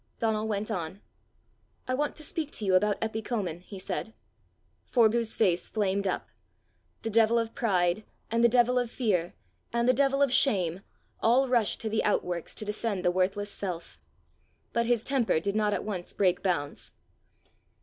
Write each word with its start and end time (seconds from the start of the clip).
Donal 0.17 0.47
went 0.47 0.71
on: 0.71 0.99
"I 1.87 1.93
want 1.93 2.15
to 2.15 2.23
speak 2.23 2.49
to 2.53 2.65
you 2.65 2.73
about 2.73 2.99
Eppy 3.03 3.23
Comin," 3.23 3.59
he 3.59 3.77
said. 3.77 4.15
Forgue's 4.83 5.35
face 5.35 5.69
flamed 5.69 6.07
up. 6.07 6.29
The 7.03 7.11
devil 7.11 7.37
of 7.37 7.53
pride, 7.53 8.03
and 8.31 8.43
the 8.43 8.49
devil 8.49 8.79
of 8.79 8.89
fear, 8.89 9.35
and 9.71 9.87
the 9.87 9.93
devil 9.93 10.23
of 10.23 10.33
shame, 10.33 10.81
all 11.19 11.47
rushed 11.47 11.81
to 11.81 11.87
the 11.89 12.03
outworks 12.03 12.55
to 12.55 12.65
defend 12.65 13.05
the 13.05 13.11
worthless 13.11 13.51
self. 13.51 13.99
But 14.73 14.87
his 14.87 15.03
temper 15.03 15.39
did 15.39 15.55
not 15.55 15.71
at 15.71 15.83
once 15.83 16.13
break 16.13 16.41
bounds. 16.41 16.93